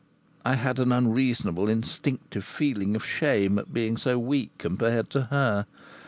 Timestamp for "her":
5.25-5.67